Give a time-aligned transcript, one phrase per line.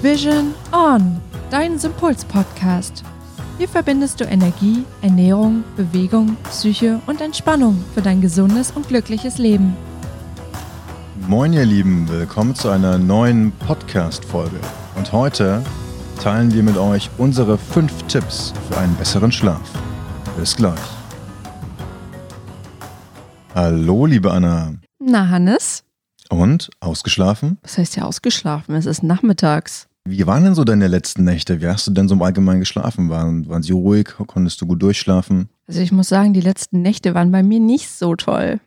[0.00, 1.20] Vision On,
[1.50, 3.02] dein Sympuls-Podcast.
[3.58, 9.76] Hier verbindest du Energie, Ernährung, Bewegung, Psyche und Entspannung für dein gesundes und glückliches Leben.
[11.26, 14.60] Moin ihr Lieben, willkommen zu einer neuen Podcast-Folge.
[14.94, 15.64] Und heute
[16.22, 19.68] teilen wir mit euch unsere fünf Tipps für einen besseren Schlaf.
[20.38, 20.78] Bis gleich.
[23.52, 24.74] Hallo, liebe Anna.
[25.00, 25.82] Na, Hannes?
[26.30, 26.70] Und?
[26.78, 27.58] Ausgeschlafen?
[27.62, 28.76] Was heißt ja ausgeschlafen?
[28.76, 29.87] Es ist nachmittags.
[30.10, 31.60] Wie waren denn so deine letzten Nächte?
[31.60, 33.10] Wie hast du denn so im Allgemeinen geschlafen?
[33.10, 34.08] Waren, waren sie ruhig?
[34.26, 35.50] Konntest du gut durchschlafen?
[35.66, 38.60] Also ich muss sagen, die letzten Nächte waren bei mir nicht so toll.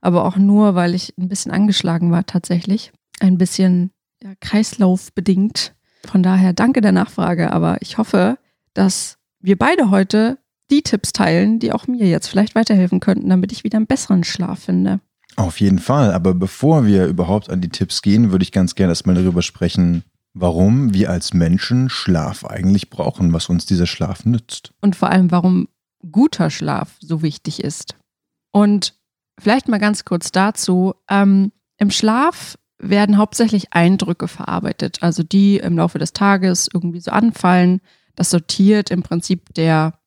[0.00, 2.92] Aber auch nur, weil ich ein bisschen angeschlagen war tatsächlich.
[3.18, 3.90] Ein bisschen
[4.22, 5.74] ja, kreislaufbedingt.
[6.06, 8.38] Von daher danke der Nachfrage, aber ich hoffe,
[8.72, 10.38] dass wir beide heute
[10.70, 14.22] die Tipps teilen, die auch mir jetzt vielleicht weiterhelfen könnten, damit ich wieder einen besseren
[14.22, 15.00] Schlaf finde.
[15.34, 18.92] Auf jeden Fall, aber bevor wir überhaupt an die Tipps gehen, würde ich ganz gerne
[18.92, 20.04] erstmal darüber sprechen,
[20.40, 24.72] warum wir als Menschen Schlaf eigentlich brauchen, was uns dieser Schlaf nützt.
[24.80, 25.68] Und vor allem, warum
[26.10, 27.96] guter Schlaf so wichtig ist.
[28.52, 28.94] Und
[29.38, 30.94] vielleicht mal ganz kurz dazu.
[31.08, 37.10] Ähm, Im Schlaf werden hauptsächlich Eindrücke verarbeitet, also die im Laufe des Tages irgendwie so
[37.10, 37.80] anfallen.
[38.14, 39.98] Das sortiert im Prinzip der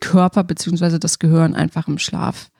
[0.00, 0.98] Körper bzw.
[0.98, 2.50] das Gehirn einfach im Schlaf.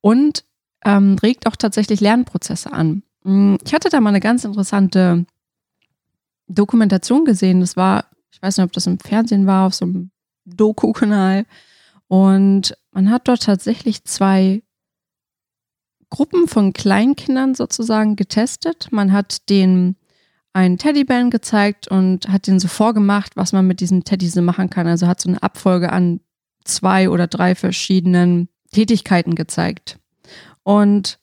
[0.00, 0.44] Und
[0.84, 3.02] ähm, regt auch tatsächlich Lernprozesse an.
[3.24, 5.26] Hm, ich hatte da mal eine ganz interessante
[6.48, 7.60] Dokumentation gesehen.
[7.60, 10.10] Das war, ich weiß nicht, ob das im Fernsehen war, auf so einem
[10.44, 11.44] Doku-Kanal.
[12.08, 14.62] Und man hat dort tatsächlich zwei
[16.10, 18.88] Gruppen von Kleinkindern sozusagen getestet.
[18.90, 19.96] Man hat den
[20.54, 24.70] einen Teddybären gezeigt und hat denen so vorgemacht, was man mit diesen Teddys so machen
[24.70, 24.86] kann.
[24.86, 26.20] Also hat so eine Abfolge an
[26.64, 29.98] zwei oder drei verschiedenen Tätigkeiten gezeigt.
[30.62, 31.18] Und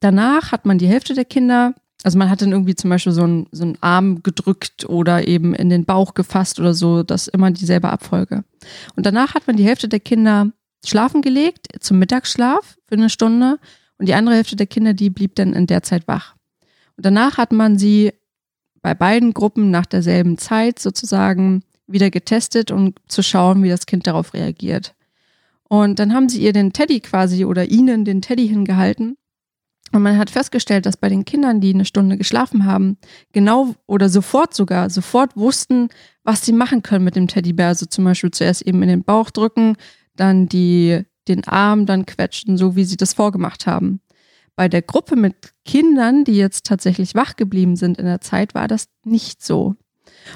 [0.00, 3.22] danach hat man die Hälfte der Kinder, also man hat dann irgendwie zum Beispiel so
[3.22, 7.50] einen, so einen Arm gedrückt oder eben in den Bauch gefasst oder so, das immer
[7.50, 8.44] dieselbe Abfolge.
[8.94, 10.52] Und danach hat man die Hälfte der Kinder
[10.84, 13.58] schlafen gelegt, zum Mittagsschlaf für eine Stunde
[13.96, 16.34] und die andere Hälfte der Kinder, die blieb dann in der Zeit wach.
[16.98, 18.12] Und danach hat man sie
[18.82, 24.06] bei beiden Gruppen nach derselben Zeit sozusagen wieder getestet, um zu schauen, wie das Kind
[24.06, 24.94] darauf reagiert.
[25.68, 29.16] Und dann haben sie ihr den Teddy quasi oder ihnen den Teddy hingehalten.
[29.92, 32.96] Und man hat festgestellt, dass bei den Kindern, die eine Stunde geschlafen haben,
[33.32, 35.88] genau oder sofort sogar, sofort wussten,
[36.24, 37.68] was sie machen können mit dem Teddybär.
[37.68, 39.76] Also zum Beispiel zuerst eben in den Bauch drücken,
[40.16, 44.00] dann die, den Arm dann quetschen, so wie sie das vorgemacht haben.
[44.56, 48.68] Bei der Gruppe mit Kindern, die jetzt tatsächlich wach geblieben sind in der Zeit, war
[48.68, 49.74] das nicht so.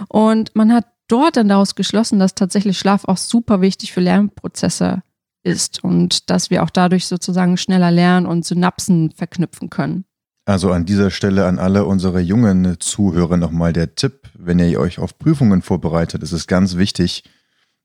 [0.08, 5.02] Und man hat dort dann daraus geschlossen, dass tatsächlich Schlaf auch super wichtig für Lernprozesse
[5.48, 10.04] ist und dass wir auch dadurch sozusagen schneller lernen und Synapsen verknüpfen können.
[10.44, 14.98] Also an dieser Stelle an alle unsere jungen Zuhörer nochmal der Tipp, wenn ihr euch
[14.98, 17.24] auf Prüfungen vorbereitet, ist es ganz wichtig,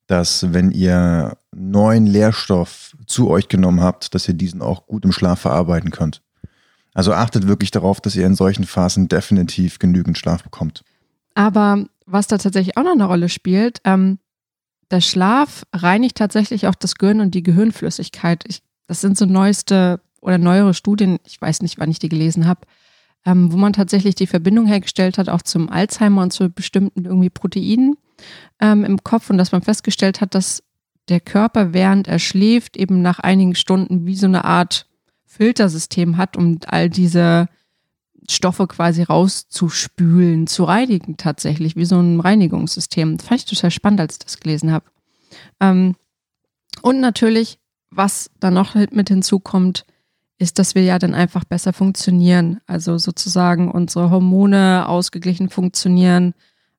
[0.07, 5.11] dass wenn ihr neuen Lehrstoff zu euch genommen habt, dass ihr diesen auch gut im
[5.11, 6.21] Schlaf verarbeiten könnt.
[6.93, 10.83] Also achtet wirklich darauf, dass ihr in solchen Phasen definitiv genügend Schlaf bekommt.
[11.35, 14.19] Aber was da tatsächlich auch noch eine Rolle spielt, ähm,
[14.93, 18.43] der Schlaf reinigt tatsächlich auch das Gehirn und die Gehirnflüssigkeit.
[18.47, 22.47] Ich, das sind so neueste oder neuere Studien, ich weiß nicht, wann ich die gelesen
[22.47, 22.61] habe,
[23.25, 27.31] ähm, wo man tatsächlich die Verbindung hergestellt hat, auch zum Alzheimer und zu bestimmten irgendwie
[27.31, 27.95] Proteinen
[28.61, 30.63] ähm, im Kopf und dass man festgestellt hat, dass
[31.09, 34.87] der Körper, während er schläft, eben nach einigen Stunden wie so eine Art
[35.25, 37.47] Filtersystem hat, um all diese
[38.29, 43.17] Stoffe quasi rauszuspülen, zu reinigen tatsächlich, wie so ein Reinigungssystem.
[43.17, 44.85] Das fand ich total spannend, als ich das gelesen habe.
[45.59, 45.95] Ähm,
[46.81, 49.85] und natürlich, was da noch mit hinzukommt,
[50.39, 52.59] ist, dass wir ja dann einfach besser funktionieren.
[52.67, 56.33] Also sozusagen unsere Hormone ausgeglichen funktionieren.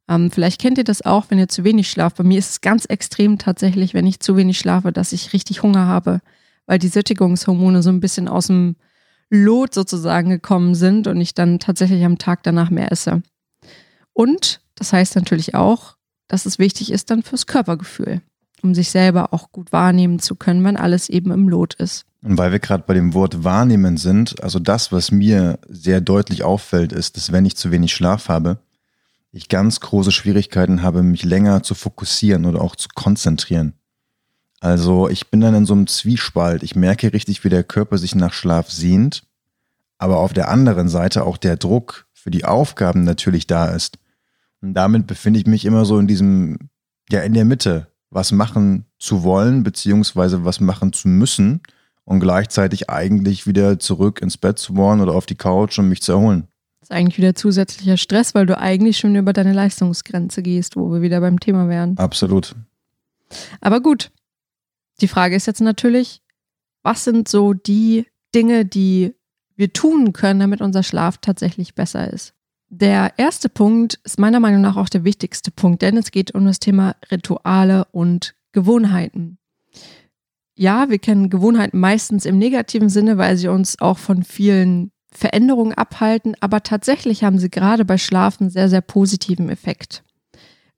[0.08, 2.16] Ähm, vielleicht kennt ihr das auch, wenn ihr zu wenig schlaft.
[2.16, 5.62] Bei mir ist es ganz extrem tatsächlich, wenn ich zu wenig schlafe, dass ich richtig
[5.62, 6.20] Hunger habe,
[6.66, 8.76] weil die Sättigungshormone so ein bisschen aus dem
[9.34, 13.22] Lot sozusagen gekommen sind und ich dann tatsächlich am Tag danach mehr esse.
[14.12, 15.96] Und das heißt natürlich auch,
[16.28, 18.22] dass es wichtig ist dann fürs Körpergefühl,
[18.62, 22.06] um sich selber auch gut wahrnehmen zu können, wenn alles eben im Lot ist.
[22.22, 26.42] Und weil wir gerade bei dem Wort wahrnehmen sind, also das, was mir sehr deutlich
[26.42, 28.58] auffällt, ist, dass wenn ich zu wenig Schlaf habe,
[29.30, 33.74] ich ganz große Schwierigkeiten habe, mich länger zu fokussieren oder auch zu konzentrieren.
[34.64, 36.62] Also ich bin dann in so einem Zwiespalt.
[36.62, 39.24] Ich merke richtig, wie der Körper sich nach Schlaf sehnt,
[39.98, 43.98] aber auf der anderen Seite auch der Druck für die Aufgaben natürlich da ist.
[44.62, 46.70] Und damit befinde ich mich immer so in diesem,
[47.10, 51.60] ja, in der Mitte, was machen zu wollen, beziehungsweise was machen zu müssen
[52.06, 56.00] und gleichzeitig eigentlich wieder zurück ins Bett zu wollen oder auf die Couch, um mich
[56.00, 56.48] zu erholen.
[56.80, 60.90] Das ist eigentlich wieder zusätzlicher Stress, weil du eigentlich schon über deine Leistungsgrenze gehst, wo
[60.90, 61.98] wir wieder beim Thema wären.
[61.98, 62.56] Absolut.
[63.60, 64.10] Aber gut,
[65.00, 66.22] die Frage ist jetzt natürlich,
[66.82, 69.14] was sind so die Dinge, die
[69.56, 72.34] wir tun können, damit unser Schlaf tatsächlich besser ist?
[72.68, 76.44] Der erste Punkt ist meiner Meinung nach auch der wichtigste Punkt, denn es geht um
[76.44, 79.38] das Thema Rituale und Gewohnheiten.
[80.56, 85.74] Ja, wir kennen Gewohnheiten meistens im negativen Sinne, weil sie uns auch von vielen Veränderungen
[85.74, 90.02] abhalten, aber tatsächlich haben sie gerade bei Schlafen sehr, sehr positiven Effekt.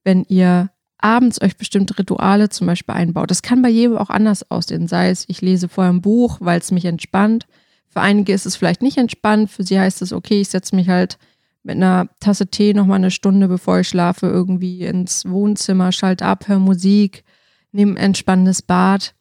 [0.04, 0.70] Wenn ihr
[1.06, 3.31] abends euch bestimmte Rituale zum Beispiel einbaut.
[3.31, 4.88] Das kann bei jedem auch anders aussehen.
[4.88, 7.47] Sei es, ich lese vorher ein Buch, weil es mich entspannt.
[7.88, 9.50] Für einige ist es vielleicht nicht entspannt.
[9.50, 11.17] Für sie heißt es, okay, ich setze mich halt
[11.62, 16.49] mit einer Tasse Tee nochmal eine Stunde, bevor ich schlafe, irgendwie ins Wohnzimmer, schalte ab,
[16.49, 17.25] höre Musik,
[17.70, 19.14] nehme ein entspannendes Bad.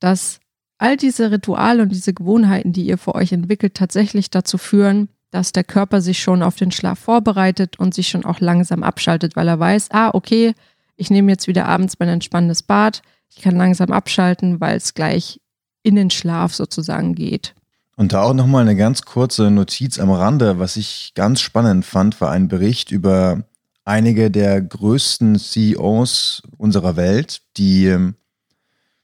[0.00, 0.40] Dass
[0.76, 5.52] all diese Rituale und diese Gewohnheiten, die ihr für euch entwickelt, tatsächlich dazu führen, dass
[5.52, 9.48] der Körper sich schon auf den Schlaf vorbereitet und sich schon auch langsam abschaltet, weil
[9.48, 10.54] er weiß, ah, okay,
[10.96, 13.02] ich nehme jetzt wieder abends mein entspannendes Bad,
[13.34, 15.40] ich kann langsam abschalten, weil es gleich
[15.82, 17.54] in den Schlaf sozusagen geht.
[17.96, 22.20] Und da auch nochmal eine ganz kurze Notiz am Rande, was ich ganz spannend fand,
[22.20, 23.44] war ein Bericht über
[23.84, 28.14] einige der größten CEOs unserer Welt, die ähm,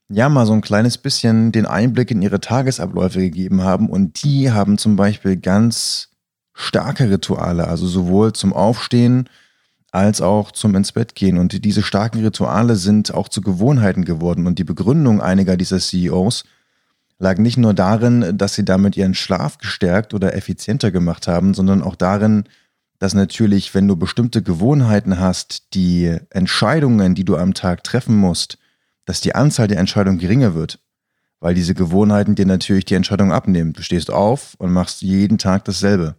[0.08, 3.88] ja mal so ein kleines bisschen den Einblick in ihre Tagesabläufe gegeben haben.
[3.88, 6.08] Und die haben zum Beispiel ganz
[6.52, 9.28] starke Rituale, also sowohl zum Aufstehen
[9.92, 11.38] als auch zum ins Bett gehen.
[11.38, 14.46] Und diese starken Rituale sind auch zu Gewohnheiten geworden.
[14.46, 16.44] Und die Begründung einiger dieser CEOs
[17.18, 21.82] lag nicht nur darin, dass sie damit ihren Schlaf gestärkt oder effizienter gemacht haben, sondern
[21.82, 22.44] auch darin,
[22.98, 28.58] dass natürlich, wenn du bestimmte Gewohnheiten hast, die Entscheidungen, die du am Tag treffen musst,
[29.06, 30.78] dass die Anzahl der Entscheidungen geringer wird,
[31.40, 33.72] weil diese Gewohnheiten dir natürlich die Entscheidung abnehmen.
[33.72, 36.14] Du stehst auf und machst jeden Tag dasselbe.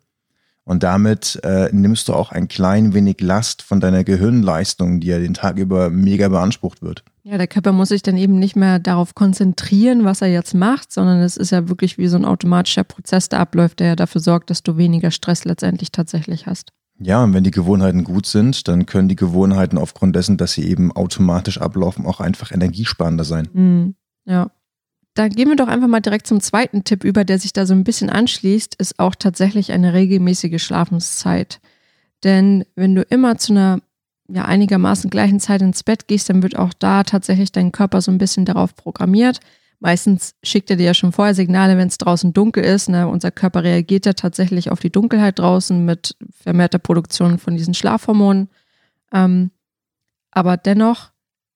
[0.72, 5.20] Und damit äh, nimmst du auch ein klein wenig Last von deiner Gehirnleistung, die ja
[5.20, 7.04] den Tag über mega beansprucht wird.
[7.24, 10.94] Ja, der Körper muss sich dann eben nicht mehr darauf konzentrieren, was er jetzt macht,
[10.94, 14.22] sondern es ist ja wirklich wie so ein automatischer Prozess, der abläuft, der ja dafür
[14.22, 16.72] sorgt, dass du weniger Stress letztendlich tatsächlich hast.
[17.00, 20.66] Ja, und wenn die Gewohnheiten gut sind, dann können die Gewohnheiten aufgrund dessen, dass sie
[20.66, 23.50] eben automatisch ablaufen, auch einfach energiesparender sein.
[23.52, 23.96] Mhm.
[24.24, 24.52] Ja
[25.14, 27.74] dann gehen wir doch einfach mal direkt zum zweiten Tipp über, der sich da so
[27.74, 31.60] ein bisschen anschließt, ist auch tatsächlich eine regelmäßige Schlafenszeit.
[32.24, 33.80] Denn wenn du immer zu einer
[34.30, 38.12] ja, einigermaßen gleichen Zeit ins Bett gehst, dann wird auch da tatsächlich dein Körper so
[38.12, 39.40] ein bisschen darauf programmiert.
[39.80, 42.88] Meistens schickt er dir ja schon vorher Signale, wenn es draußen dunkel ist.
[42.88, 43.08] Ne?
[43.08, 48.50] Unser Körper reagiert ja tatsächlich auf die Dunkelheit draußen mit vermehrter Produktion von diesen Schlafhormonen.
[49.12, 49.52] Ähm,
[50.30, 51.12] aber dennoch,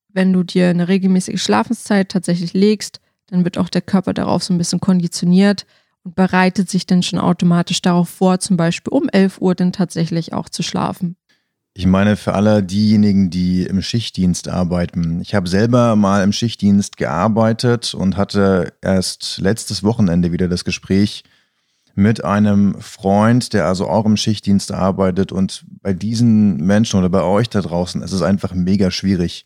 [0.09, 4.54] wenn du dir eine regelmäßige Schlafenszeit tatsächlich legst, dann wird auch der Körper darauf so
[4.54, 5.66] ein bisschen konditioniert
[6.04, 10.33] und bereitet sich dann schon automatisch darauf vor, zum Beispiel um 11 Uhr dann tatsächlich
[10.33, 11.16] auch zu schlafen.
[11.77, 15.19] Ich meine, für alle diejenigen, die im Schichtdienst arbeiten.
[15.19, 21.25] Ich habe selber mal im Schichtdienst gearbeitet und hatte erst letztes Wochenende wieder das Gespräch
[21.94, 25.33] mit einem Freund, der also auch im Schichtdienst arbeitet.
[25.33, 29.45] Und bei diesen Menschen oder bei euch da draußen, es ist einfach mega schwierig,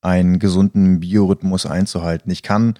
[0.00, 2.32] einen gesunden Biorhythmus einzuhalten.
[2.32, 2.74] Ich kann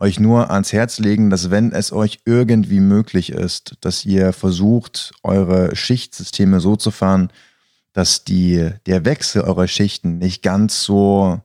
[0.00, 5.12] euch nur ans Herz legen, dass wenn es euch irgendwie möglich ist, dass ihr versucht,
[5.22, 7.30] eure Schichtsysteme so zu fahren,
[7.92, 11.40] dass die, der Wechsel eurer Schichten nicht ganz so,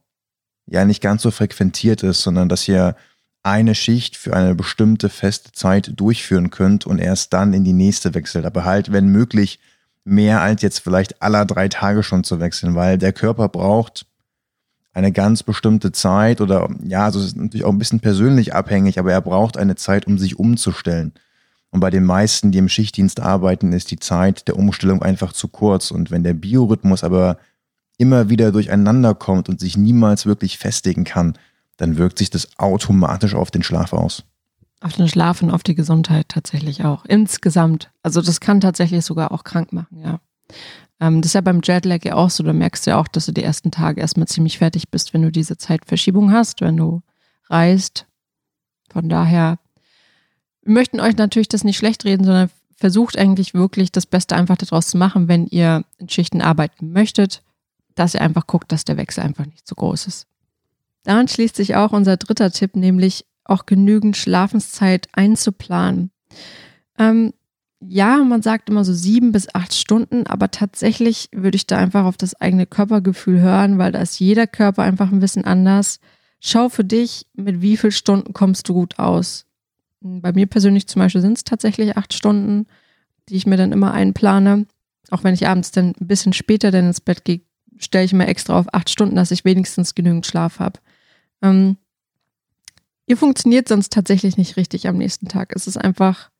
[0.68, 2.96] ja, nicht ganz so frequentiert ist, sondern dass ihr
[3.42, 8.14] eine Schicht für eine bestimmte feste Zeit durchführen könnt und erst dann in die nächste
[8.14, 8.46] wechselt.
[8.46, 9.60] Aber halt, wenn möglich,
[10.06, 14.06] mehr als jetzt vielleicht aller drei Tage schon zu wechseln, weil der Körper braucht
[14.94, 19.00] eine ganz bestimmte Zeit oder ja, also es ist natürlich auch ein bisschen persönlich abhängig,
[19.00, 21.14] aber er braucht eine Zeit, um sich umzustellen.
[21.72, 25.48] Und bei den meisten, die im Schichtdienst arbeiten, ist die Zeit der Umstellung einfach zu
[25.48, 25.90] kurz.
[25.90, 27.38] Und wenn der Biorhythmus aber
[27.98, 31.34] immer wieder durcheinander kommt und sich niemals wirklich festigen kann,
[31.78, 34.24] dann wirkt sich das automatisch auf den Schlaf aus.
[34.82, 37.06] Auf den Schlaf und auf die Gesundheit tatsächlich auch.
[37.06, 37.90] Insgesamt.
[38.04, 40.20] Also das kann tatsächlich sogar auch krank machen, ja.
[41.04, 42.44] Ähm, das ist ja beim Jetlag ja auch so.
[42.44, 45.32] Du merkst ja auch, dass du die ersten Tage erstmal ziemlich fertig bist, wenn du
[45.32, 47.02] diese Zeitverschiebung hast, wenn du
[47.50, 48.08] reist.
[48.90, 49.60] Von daher,
[50.62, 54.56] wir möchten euch natürlich das nicht schlecht reden, sondern versucht eigentlich wirklich das Beste einfach
[54.56, 57.44] daraus zu machen, wenn ihr in Schichten arbeiten möchtet,
[57.96, 60.28] dass ihr einfach guckt, dass der Wechsel einfach nicht zu groß ist.
[61.04, 66.12] Daran schließt sich auch unser dritter Tipp, nämlich auch genügend Schlafenszeit einzuplanen.
[66.98, 67.34] Ähm,
[67.88, 72.06] ja, man sagt immer so sieben bis acht Stunden, aber tatsächlich würde ich da einfach
[72.06, 76.00] auf das eigene Körpergefühl hören, weil da ist jeder Körper einfach ein bisschen anders.
[76.40, 79.46] Schau für dich, mit wie vielen Stunden kommst du gut aus.
[80.02, 82.68] Bei mir persönlich zum Beispiel sind es tatsächlich acht Stunden.
[83.30, 84.66] die ich mir dann immer einplane.
[85.10, 87.42] Auch wenn ich abends dann ein bisschen später dann ins Bett gehe,
[87.78, 90.80] stelle ich mir extra auf acht Stunden, dass ich wenigstens genügend Schlaf habe.
[91.42, 91.78] Ähm,
[93.06, 95.54] ihr funktioniert sonst tatsächlich nicht richtig am nächsten Tag.
[95.56, 96.33] Es ist einfach.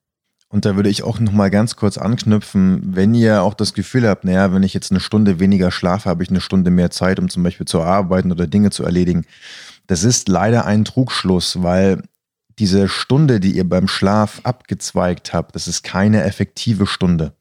[0.54, 4.24] Und da würde ich auch nochmal ganz kurz anknüpfen, wenn ihr auch das Gefühl habt,
[4.24, 7.28] naja, wenn ich jetzt eine Stunde weniger schlafe, habe ich eine Stunde mehr Zeit, um
[7.28, 9.26] zum Beispiel zu arbeiten oder Dinge zu erledigen.
[9.88, 12.04] Das ist leider ein Trugschluss, weil
[12.60, 17.34] diese Stunde, die ihr beim Schlaf abgezweigt habt, das ist keine effektive Stunde.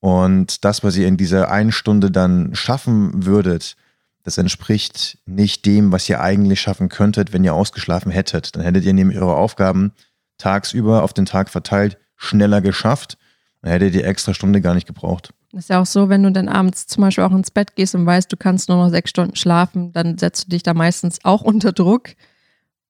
[0.00, 3.76] Und das, was ihr in dieser einen Stunde dann schaffen würdet,
[4.22, 8.56] das entspricht nicht dem, was ihr eigentlich schaffen könntet, wenn ihr ausgeschlafen hättet.
[8.56, 9.92] Dann hättet ihr nämlich eure Aufgaben
[10.38, 13.16] tagsüber auf den Tag verteilt schneller geschafft.
[13.62, 15.32] Dann hättet ihr extra Stunde gar nicht gebraucht.
[15.52, 17.94] Das ist ja auch so, wenn du dann abends zum Beispiel auch ins Bett gehst
[17.94, 21.24] und weißt, du kannst nur noch sechs Stunden schlafen, dann setzt du dich da meistens
[21.24, 22.10] auch unter Druck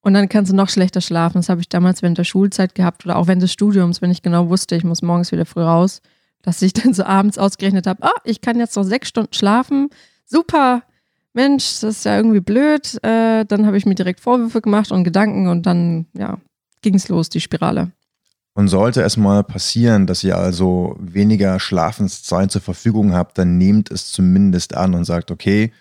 [0.00, 1.38] und dann kannst du noch schlechter schlafen.
[1.38, 4.22] Das habe ich damals während der Schulzeit gehabt oder auch während des Studiums, wenn ich
[4.22, 6.02] genau wusste, ich muss morgens wieder früh raus,
[6.42, 9.90] dass ich dann so abends ausgerechnet habe, ah, ich kann jetzt noch sechs Stunden schlafen.
[10.26, 10.82] Super,
[11.32, 13.02] Mensch, das ist ja irgendwie blöd.
[13.04, 16.38] Äh, dann habe ich mir direkt Vorwürfe gemacht und Gedanken und dann, ja,
[16.82, 17.92] ging es los, die Spirale.
[18.58, 23.88] Und sollte es mal passieren, dass ihr also weniger Schlafenszeit zur Verfügung habt, dann nehmt
[23.92, 25.72] es zumindest an und sagt, okay,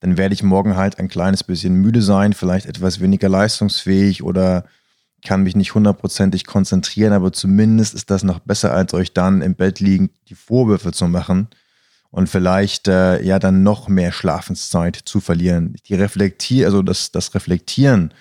[0.00, 4.64] dann werde ich morgen halt ein kleines bisschen müde sein, vielleicht etwas weniger leistungsfähig oder
[5.24, 9.54] kann mich nicht hundertprozentig konzentrieren, aber zumindest ist das noch besser, als euch dann im
[9.54, 11.46] Bett liegend die Vorwürfe zu machen
[12.10, 15.76] und vielleicht äh, ja dann noch mehr Schlafenszeit zu verlieren.
[15.86, 18.12] Die Reflektier, also das, das Reflektieren,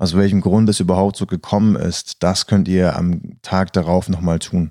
[0.00, 4.38] aus welchem Grund es überhaupt so gekommen ist, das könnt ihr am Tag darauf nochmal
[4.38, 4.70] tun.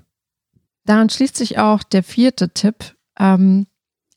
[0.84, 2.96] Daran schließt sich auch der vierte Tipp.
[3.16, 3.68] Ähm,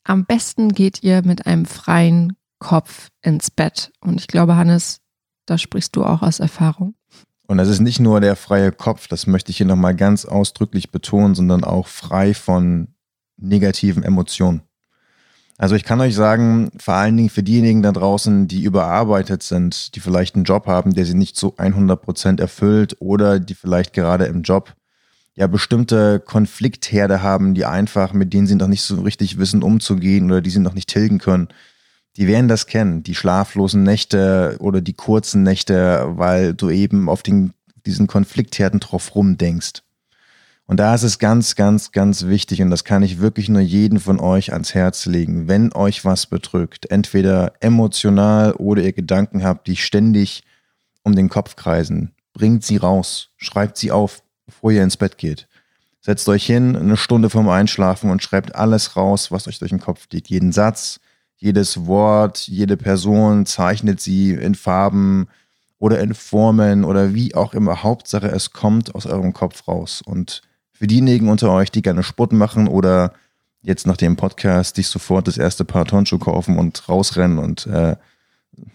[0.02, 3.92] am besten geht ihr mit einem freien Kopf ins Bett.
[4.00, 5.02] Und ich glaube, Hannes,
[5.46, 6.96] da sprichst du auch aus Erfahrung.
[7.46, 10.90] Und das ist nicht nur der freie Kopf, das möchte ich hier nochmal ganz ausdrücklich
[10.90, 12.88] betonen, sondern auch frei von
[13.36, 14.62] negativen Emotionen.
[15.56, 19.94] Also ich kann euch sagen, vor allen Dingen für diejenigen da draußen, die überarbeitet sind,
[19.94, 24.24] die vielleicht einen Job haben, der sie nicht so 100% erfüllt oder die vielleicht gerade
[24.24, 24.74] im Job
[25.36, 30.30] ja bestimmte Konfliktherde haben, die einfach, mit denen sie noch nicht so richtig wissen, umzugehen
[30.30, 31.48] oder die sie noch nicht tilgen können.
[32.16, 37.22] Die werden das kennen, die schlaflosen Nächte oder die kurzen Nächte, weil du eben auf
[37.22, 37.52] den,
[37.86, 39.83] diesen Konfliktherden drauf rumdenkst.
[40.66, 44.00] Und da ist es ganz, ganz, ganz wichtig, und das kann ich wirklich nur jeden
[44.00, 49.66] von euch ans Herz legen, wenn euch was bedrückt, entweder emotional oder ihr Gedanken habt,
[49.66, 50.42] die ständig
[51.02, 55.48] um den Kopf kreisen, bringt sie raus, schreibt sie auf, bevor ihr ins Bett geht.
[56.00, 59.80] Setzt euch hin, eine Stunde vorm Einschlafen und schreibt alles raus, was euch durch den
[59.80, 60.28] Kopf liegt.
[60.28, 61.00] Jeden Satz,
[61.36, 65.28] jedes Wort, jede Person, zeichnet sie in Farben
[65.78, 67.82] oder in Formen oder wie auch immer.
[67.82, 70.02] Hauptsache, es kommt aus eurem Kopf raus.
[70.04, 70.42] Und
[70.84, 73.14] für diejenigen unter euch, die gerne Sport machen oder
[73.62, 77.96] jetzt nach dem Podcast sich sofort das erste Paar Turnschuhe kaufen und rausrennen und äh,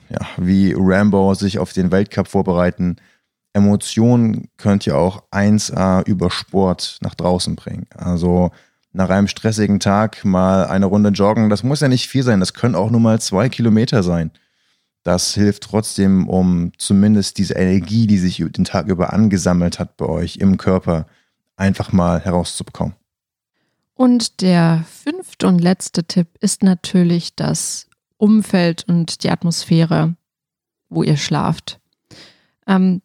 [0.10, 2.96] ja, wie Rambo sich auf den Weltcup vorbereiten,
[3.54, 7.86] Emotionen könnt ihr auch 1A über Sport nach draußen bringen.
[7.96, 8.50] Also
[8.92, 12.56] nach einem stressigen Tag mal eine Runde joggen, das muss ja nicht viel sein, das
[12.56, 14.32] können auch nur mal zwei Kilometer sein.
[15.04, 20.08] Das hilft trotzdem, um zumindest diese Energie, die sich den Tag über angesammelt hat bei
[20.08, 21.06] euch im Körper,
[21.60, 22.96] einfach mal herauszubekommen.
[23.94, 27.88] Und der fünfte und letzte Tipp ist natürlich das
[28.18, 30.16] Umfeld und die Atmosphäre,
[30.88, 31.80] wo ihr schlaft.
[32.66, 33.02] Ähm,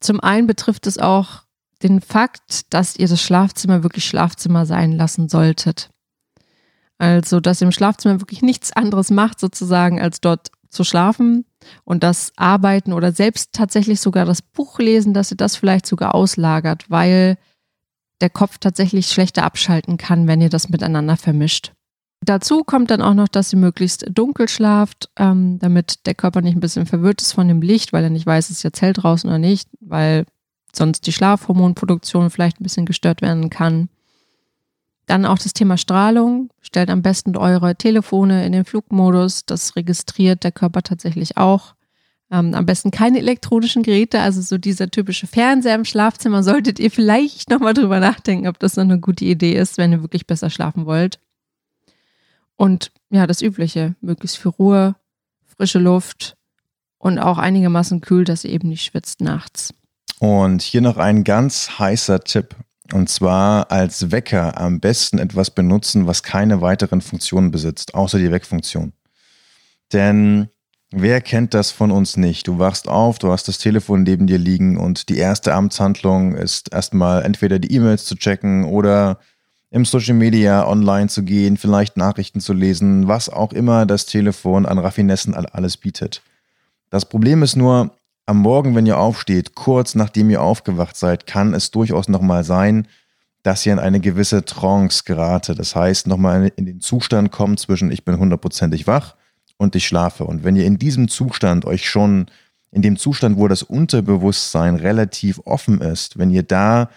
[0.00, 1.42] zum einen betrifft es auch
[1.82, 5.90] den Fakt, dass ihr das Schlafzimmer wirklich Schlafzimmer sein lassen solltet.
[6.98, 11.44] Also, dass ihr im Schlafzimmer wirklich nichts anderes macht, sozusagen, als dort zu schlafen
[11.84, 16.14] und das Arbeiten oder selbst tatsächlich sogar das Buch lesen, dass ihr das vielleicht sogar
[16.14, 17.36] auslagert, weil
[18.20, 21.72] der Kopf tatsächlich schlechter abschalten kann, wenn ihr das miteinander vermischt.
[22.22, 26.56] Dazu kommt dann auch noch, dass ihr möglichst dunkel schlaft, ähm, damit der Körper nicht
[26.56, 29.28] ein bisschen verwirrt ist von dem Licht, weil er nicht weiß, ist jetzt hell draußen
[29.28, 30.24] oder nicht, weil
[30.74, 33.88] sonst die Schlafhormonproduktion vielleicht ein bisschen gestört werden kann.
[35.06, 36.50] Dann auch das Thema Strahlung.
[36.60, 39.46] Stellt am besten eure Telefone in den Flugmodus.
[39.46, 41.75] Das registriert der Körper tatsächlich auch.
[42.30, 46.90] Ähm, am besten keine elektronischen Geräte, also so dieser typische Fernseher im Schlafzimmer solltet ihr
[46.90, 50.50] vielleicht nochmal drüber nachdenken, ob das so eine gute Idee ist, wenn ihr wirklich besser
[50.50, 51.20] schlafen wollt.
[52.56, 54.96] Und ja, das Übliche, möglichst viel Ruhe,
[55.56, 56.36] frische Luft
[56.98, 59.72] und auch einigermaßen kühl, dass ihr eben nicht schwitzt nachts.
[60.18, 62.56] Und hier noch ein ganz heißer Tipp.
[62.92, 68.30] Und zwar als Wecker am besten etwas benutzen, was keine weiteren Funktionen besitzt, außer die
[68.30, 68.92] Weckfunktion.
[69.92, 70.48] Denn
[70.90, 72.46] wer kennt das von uns nicht?
[72.46, 76.72] Du wachst auf, du hast das Telefon neben dir liegen und die erste Amtshandlung ist
[76.72, 79.18] erstmal entweder die E-Mails zu checken oder
[79.70, 84.64] im Social Media online zu gehen, vielleicht Nachrichten zu lesen, was auch immer das Telefon
[84.64, 86.22] an Raffinessen alles bietet.
[86.90, 87.90] Das Problem ist nur,
[88.26, 92.88] am Morgen, wenn ihr aufsteht, kurz nachdem ihr aufgewacht seid, kann es durchaus nochmal sein,
[93.42, 95.54] dass ihr in eine gewisse Trance gerate.
[95.54, 99.14] Das heißt, nochmal in den Zustand kommt zwischen ich bin hundertprozentig wach
[99.58, 100.24] und ich schlafe.
[100.24, 102.26] Und wenn ihr in diesem Zustand euch schon,
[102.70, 106.90] in dem Zustand, wo das Unterbewusstsein relativ offen ist, wenn ihr da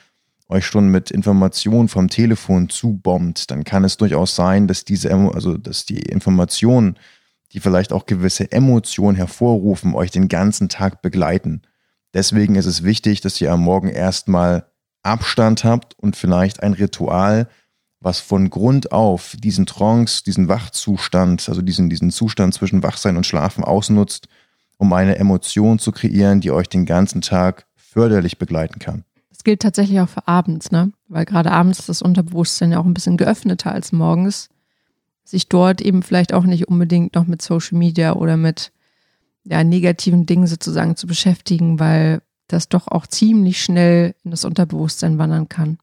[0.50, 5.58] euch schon mit Informationen vom Telefon zubombt, dann kann es durchaus sein, dass diese, also
[5.58, 6.98] dass die Informationen,
[7.52, 11.62] die vielleicht auch gewisse Emotionen hervorrufen, euch den ganzen Tag begleiten.
[12.14, 14.66] Deswegen ist es wichtig, dass ihr am Morgen erstmal
[15.04, 17.48] Abstand habt und vielleicht ein Ritual,
[18.02, 23.26] was von Grund auf diesen Trance, diesen Wachzustand, also diesen, diesen Zustand zwischen Wachsein und
[23.26, 24.28] Schlafen ausnutzt,
[24.78, 29.04] um eine Emotion zu kreieren, die euch den ganzen Tag förderlich begleiten kann.
[29.30, 30.92] Das gilt tatsächlich auch für abends, ne?
[31.08, 34.50] Weil gerade abends ist das Unterbewusstsein ja auch ein bisschen geöffneter als morgens.
[35.24, 38.72] Sich dort eben vielleicht auch nicht unbedingt noch mit Social Media oder mit
[39.44, 45.18] ja, negativen Dingen sozusagen zu beschäftigen, weil das doch auch ziemlich schnell in das Unterbewusstsein
[45.18, 45.78] wandern kann.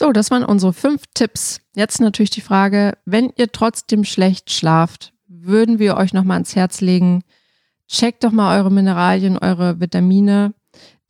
[0.00, 1.60] So, das waren unsere fünf Tipps.
[1.74, 6.80] Jetzt natürlich die Frage, wenn ihr trotzdem schlecht schlaft, würden wir euch nochmal ans Herz
[6.80, 7.24] legen,
[7.88, 10.54] checkt doch mal eure Mineralien, eure Vitamine,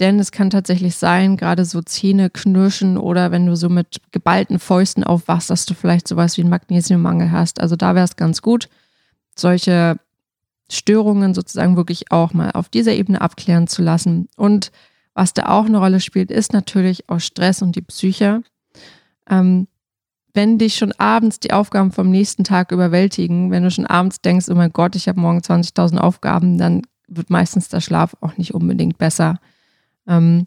[0.01, 4.59] denn es kann tatsächlich sein, gerade so Zähne knirschen oder wenn du so mit geballten
[4.59, 7.61] Fäusten aufwachst, dass du vielleicht sowas wie einen Magnesiummangel hast.
[7.61, 8.71] Also da wäre es ganz gut,
[9.37, 9.99] solche
[10.71, 14.31] Störungen sozusagen wirklich auch mal auf dieser Ebene abklären zu lassen.
[14.37, 14.73] Und
[15.13, 18.43] was da auch eine Rolle spielt, ist natürlich auch Stress und die Psyche.
[19.29, 19.69] Ähm,
[20.35, 24.47] wenn dich schon abends die Aufgaben vom nächsten Tag überwältigen, wenn du schon abends denkst,
[24.51, 28.55] oh mein Gott, ich habe morgen 20.000 Aufgaben, dann wird meistens der Schlaf auch nicht
[28.55, 29.41] unbedingt besser.
[30.07, 30.47] Ähm,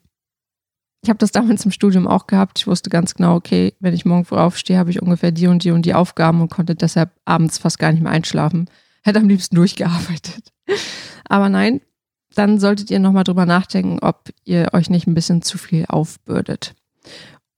[1.03, 2.59] ich habe das damals im Studium auch gehabt.
[2.59, 5.63] Ich wusste ganz genau, okay, wenn ich morgen früh aufstehe, habe ich ungefähr die und
[5.63, 8.69] die und die Aufgaben und konnte deshalb abends fast gar nicht mehr einschlafen
[9.01, 10.51] hätte am liebsten durchgearbeitet.
[11.27, 11.81] Aber nein,
[12.35, 16.73] dann solltet ihr nochmal drüber nachdenken, ob ihr euch nicht ein bisschen zu viel aufbürdet.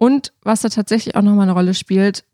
[0.03, 2.25] Und was da tatsächlich auch nochmal eine Rolle spielt,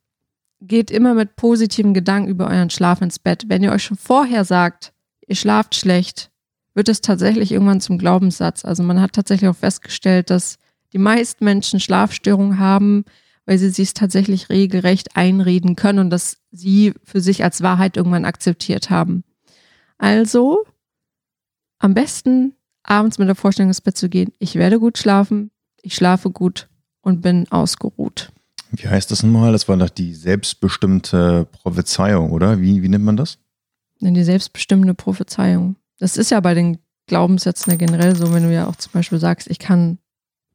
[0.60, 3.44] geht immer mit positiven Gedanken über euren Schlaf ins Bett.
[3.46, 4.92] Wenn ihr euch schon vorher sagt,
[5.28, 6.32] ihr schlaft schlecht,
[6.74, 8.66] wird es tatsächlich irgendwann zum Glaubenssatz.
[8.66, 10.58] Also man hat tatsächlich auch festgestellt, dass
[10.94, 13.06] die meisten Menschen Schlafstörungen haben,
[13.46, 18.26] weil sie sich tatsächlich regelrecht einreden können und das sie für sich als Wahrheit irgendwann
[18.26, 19.24] akzeptiert haben.
[20.00, 20.64] Also
[21.78, 25.52] am besten abends mit der Vorstellung ins Bett zu gehen, ich werde gut schlafen,
[25.84, 26.68] ich schlafe gut
[27.10, 28.32] und bin ausgeruht.
[28.72, 29.52] Wie heißt das nochmal?
[29.52, 32.62] Das war doch die selbstbestimmte Prophezeiung, oder?
[32.62, 33.40] Wie, wie nennt man das?
[34.00, 35.76] Die selbstbestimmte Prophezeiung.
[35.98, 39.20] Das ist ja bei den Glaubenssätzen ja generell so, wenn du ja auch zum Beispiel
[39.20, 39.98] sagst, ich kann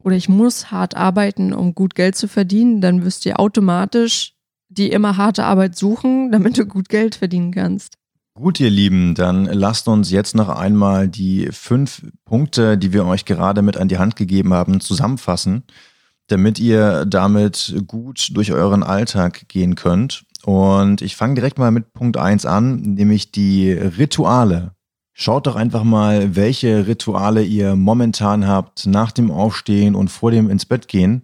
[0.02, 4.34] oder ich muss hart arbeiten, um gut Geld zu verdienen, dann wirst du automatisch
[4.68, 7.94] die immer harte Arbeit suchen, damit du gut Geld verdienen kannst.
[8.36, 13.24] Gut, ihr Lieben, dann lasst uns jetzt noch einmal die fünf Punkte, die wir euch
[13.26, 15.62] gerade mit an die Hand gegeben haben, zusammenfassen,
[16.28, 20.24] damit ihr damit gut durch euren Alltag gehen könnt.
[20.44, 24.72] Und ich fange direkt mal mit Punkt eins an, nämlich die Rituale.
[25.16, 30.50] Schaut doch einfach mal, welche Rituale ihr momentan habt nach dem Aufstehen und vor dem
[30.50, 31.22] ins Bett gehen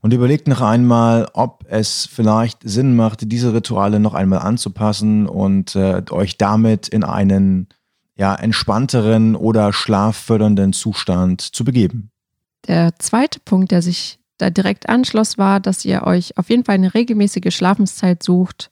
[0.00, 5.74] und überlegt noch einmal, ob es vielleicht Sinn macht, diese Rituale noch einmal anzupassen und
[5.74, 7.68] äh, euch damit in einen
[8.14, 12.10] ja, entspannteren oder schlaffördernden Zustand zu begeben.
[12.68, 16.74] Der zweite Punkt, der sich da direkt anschloss, war, dass ihr euch auf jeden Fall
[16.76, 18.70] eine regelmäßige Schlafenszeit sucht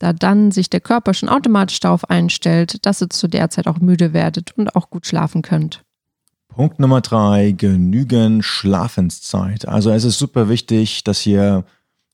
[0.00, 3.78] da dann sich der Körper schon automatisch darauf einstellt, dass ihr zu der Zeit auch
[3.78, 5.84] müde werdet und auch gut schlafen könnt.
[6.48, 9.68] Punkt Nummer drei, genügend Schlafenszeit.
[9.68, 11.64] Also es ist super wichtig, dass ihr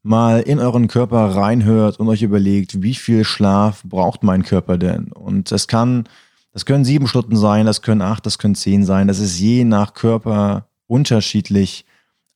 [0.02, 5.12] mal in euren Körper reinhört und euch überlegt, wie viel Schlaf braucht mein Körper denn?
[5.12, 6.08] Und es kann,
[6.52, 9.08] das können sieben Stunden sein, das können acht, das können zehn sein.
[9.08, 11.85] Das ist je nach Körper unterschiedlich.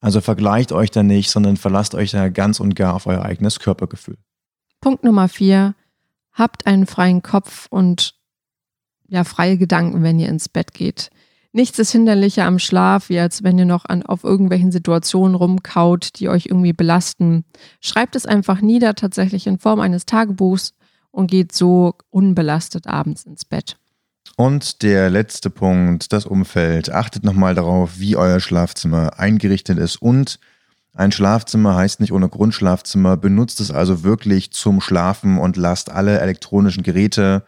[0.01, 3.61] Also vergleicht euch da nicht, sondern verlasst euch da ganz und gar auf euer eigenes
[3.61, 4.17] Körpergefühl.
[4.81, 5.75] Punkt Nummer vier,
[6.33, 8.15] habt einen freien Kopf und
[9.09, 11.11] ja, freie Gedanken, wenn ihr ins Bett geht.
[11.53, 16.21] Nichts ist hinderlicher am Schlaf, wie als wenn ihr noch an, auf irgendwelchen Situationen rumkaut,
[16.21, 17.45] die euch irgendwie belasten.
[17.81, 20.75] Schreibt es einfach nieder, tatsächlich in Form eines Tagebuchs
[21.11, 23.77] und geht so unbelastet abends ins Bett.
[24.37, 26.91] Und der letzte Punkt, das Umfeld.
[26.91, 30.39] Achtet nochmal darauf, wie euer Schlafzimmer eingerichtet ist und
[30.95, 33.17] ein Schlafzimmer heißt nicht ohne Grundschlafzimmer.
[33.17, 37.45] Benutzt es also wirklich zum Schlafen und lasst alle elektronischen Geräte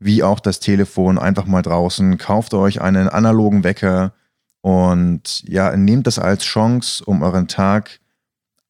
[0.00, 2.18] wie auch das Telefon einfach mal draußen.
[2.18, 4.12] Kauft euch einen analogen Wecker
[4.60, 8.00] und ja, nehmt das als Chance, um euren Tag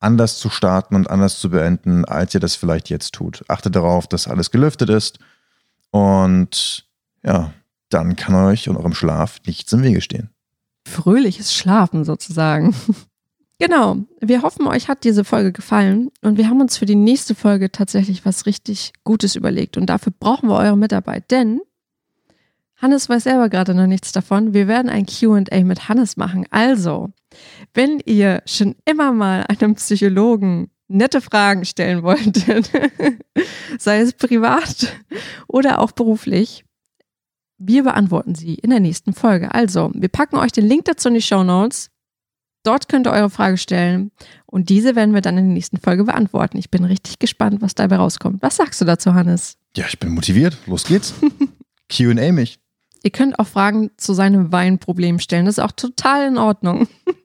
[0.00, 3.44] anders zu starten und anders zu beenden, als ihr das vielleicht jetzt tut.
[3.48, 5.18] Achtet darauf, dass alles gelüftet ist
[5.90, 6.87] und
[7.24, 7.52] ja,
[7.88, 10.30] dann kann euch und eurem Schlaf nichts im Wege stehen.
[10.86, 12.74] Fröhliches Schlafen sozusagen.
[13.60, 13.96] Genau.
[14.20, 17.72] Wir hoffen, euch hat diese Folge gefallen und wir haben uns für die nächste Folge
[17.72, 21.60] tatsächlich was richtig Gutes überlegt und dafür brauchen wir eure Mitarbeit, denn
[22.80, 24.54] Hannes weiß selber gerade noch nichts davon.
[24.54, 26.46] Wir werden ein QA mit Hannes machen.
[26.50, 27.10] Also,
[27.74, 32.70] wenn ihr schon immer mal einem Psychologen nette Fragen stellen wolltet,
[33.78, 34.94] sei es privat
[35.48, 36.64] oder auch beruflich,
[37.58, 39.52] wir beantworten sie in der nächsten Folge.
[39.54, 41.90] Also, wir packen euch den Link dazu in die Show Notes.
[42.64, 44.10] Dort könnt ihr eure Frage stellen
[44.46, 46.58] und diese werden wir dann in der nächsten Folge beantworten.
[46.58, 48.42] Ich bin richtig gespannt, was dabei rauskommt.
[48.42, 49.56] Was sagst du dazu, Hannes?
[49.76, 50.58] Ja, ich bin motiviert.
[50.66, 51.14] Los geht's.
[51.88, 52.58] QA mich.
[53.02, 55.46] Ihr könnt auch Fragen zu seinem Weinproblem stellen.
[55.46, 56.88] Das ist auch total in Ordnung.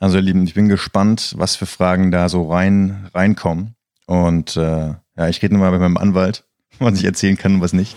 [0.00, 3.74] Also, ihr Lieben, ich bin gespannt, was für Fragen da so rein, reinkommen.
[4.06, 6.44] Und äh, ja, ich rede nochmal mit meinem Anwalt,
[6.78, 7.96] was ich erzählen kann und was nicht.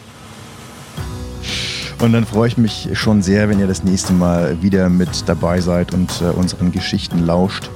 [2.02, 5.62] Und dann freue ich mich schon sehr, wenn ihr das nächste Mal wieder mit dabei
[5.62, 7.70] seid und äh, unseren Geschichten lauscht.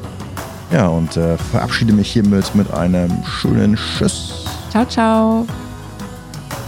[0.72, 4.46] Ja, und äh, verabschiede mich hiermit mit einem schönen Tschüss.
[4.72, 5.46] Ciao, ciao.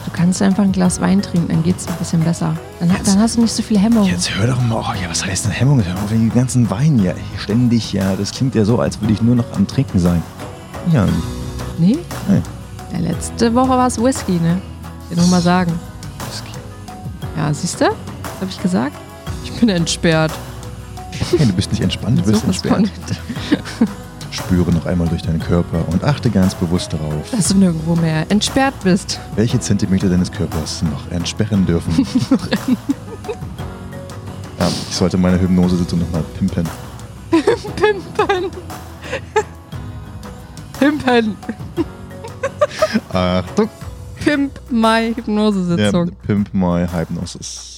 [0.05, 2.55] Du kannst einfach ein Glas Wein trinken, dann geht's ein bisschen besser.
[2.79, 4.09] Dann, dann hast du nicht so viele Hemmungen.
[4.09, 5.83] Jetzt hör doch mal, oh, ja, was heißt denn Hemmung?
[5.83, 8.15] Hör auf den ganzen Wein hier ständig, ja.
[8.15, 10.21] Das klingt ja so, als würde ich nur noch am Trinken sein.
[10.93, 11.07] Ja,
[11.79, 11.97] Nee?
[12.27, 12.41] Nee.
[12.93, 14.59] Ja, letzte Woche war es Whisky, ne?
[15.09, 15.71] Ich nur mal sagen.
[17.37, 17.85] Ja, siehst du?
[17.85, 18.95] Hab ich gesagt?
[19.43, 20.31] Ich bin entsperrt.
[21.37, 22.83] Hey, du bist nicht entspannt, du bist von- entsperrt.
[24.31, 28.29] Spüre noch einmal durch deinen Körper und achte ganz bewusst darauf, Dass du nirgendwo mehr
[28.29, 29.19] entsperrt bist.
[29.35, 31.95] welche Zentimeter deines Körpers noch entsperren dürfen.
[34.59, 36.67] ja, ich sollte meine Hypnosesitzung nochmal pimpen.
[37.75, 38.51] Pimpen.
[40.79, 41.37] Pimpen.
[43.11, 43.69] Achtung!
[44.27, 46.11] Pimp my Ja, Hypnosesitzung.
[46.23, 47.76] Pimp My Hypnosis.